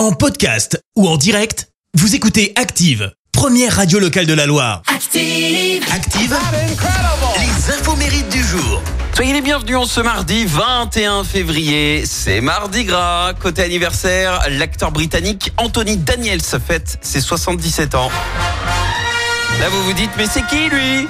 [0.00, 4.80] En podcast ou en direct, vous écoutez Active, première radio locale de la Loire.
[4.86, 5.84] Active.
[5.92, 6.34] Active,
[7.36, 8.80] les infos mérites du jour.
[9.14, 12.04] Soyez les bienvenus en ce mardi 21 février.
[12.06, 13.34] C'est mardi gras.
[13.34, 18.10] Côté anniversaire, l'acteur britannique Anthony Daniels fête ses 77 ans.
[19.60, 21.08] Là, vous vous dites, mais c'est qui lui?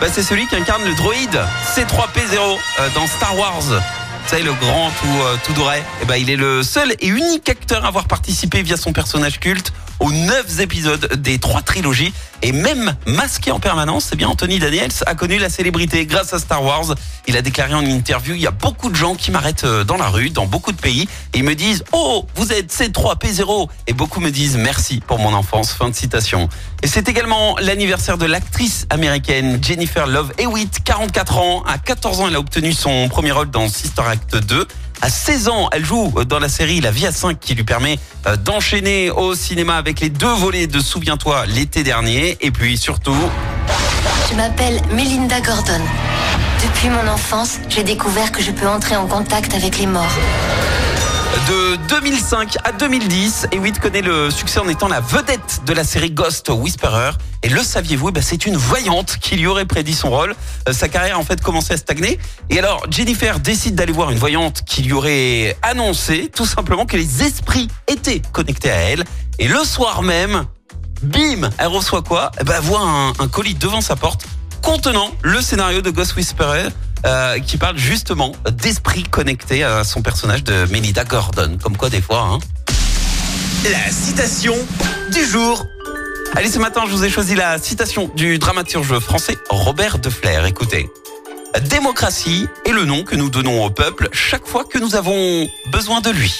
[0.00, 1.40] Bah, C'est celui qui incarne le droïde
[1.74, 3.82] C3P0 euh, dans Star Wars.
[4.28, 5.54] Savez, le grand tout, euh, tout.
[6.02, 9.40] Et ben, il est le seul et unique acteur à avoir participé via son personnage
[9.40, 14.60] culte aux neuf épisodes des trois trilogies et même masqué en permanence, c'est bien Anthony
[14.60, 16.94] Daniels a connu la célébrité grâce à Star Wars.
[17.26, 19.96] Il a déclaré en interview, il y a beaucoup de gens qui m'arrêtent euh, dans
[19.96, 23.92] la rue, dans beaucoup de pays, et ils me disent, oh, vous êtes C3P0, et
[23.92, 26.48] beaucoup me disent merci pour mon enfance, fin de citation.
[26.82, 32.28] Et c'est également l'anniversaire de l'actrice américaine Jennifer Love Hewitt, 44 ans, à 14 ans
[32.28, 34.66] elle a obtenu son premier rôle dans Sister Act 2.
[35.00, 37.98] À 16 ans, elle joue dans la série La vie à 5 qui lui permet
[38.26, 42.36] euh, d'enchaîner au cinéma avec les deux volets de Souviens-toi l'été dernier.
[42.40, 43.16] Et puis surtout,
[44.30, 45.80] Je m'appelle Melinda Gordon.
[46.62, 50.16] Depuis mon enfance, j'ai découvert que je peux entrer en contact avec les morts.
[51.48, 56.10] de 2005 à 2010, Hewitt connaît le succès en étant la vedette de la série
[56.10, 57.12] Ghost Whisperer.
[57.42, 60.34] Et le saviez-vous, bah, c'est une voyante qui lui aurait prédit son rôle.
[60.68, 62.18] Euh, sa carrière en fait commençait à stagner.
[62.50, 66.96] Et alors Jennifer décide d'aller voir une voyante qui lui aurait annoncé tout simplement que
[66.96, 69.04] les esprits étaient connectés à elle.
[69.38, 70.44] Et le soir même,
[71.02, 72.32] bim, elle reçoit quoi?
[72.40, 74.26] Eh ben, voit un, colis devant sa porte
[74.62, 76.68] contenant le scénario de Ghost Whisperer
[77.06, 81.56] euh, qui parle justement d'esprits connectés à son personnage de Melinda Gordon.
[81.62, 82.38] Comme quoi des fois, hein.
[83.64, 84.54] La citation
[85.12, 85.64] du jour.
[86.34, 90.46] Allez, ce matin, je vous ai choisi la citation du dramaturge français Robert Deflers.
[90.46, 90.88] Écoutez.
[91.70, 96.00] Démocratie est le nom que nous donnons au peuple chaque fois que nous avons besoin
[96.00, 96.32] de lui.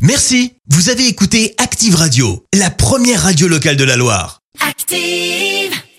[0.00, 4.40] Merci, vous avez écouté Active Radio, la première radio locale de la Loire.
[4.66, 5.78] Active.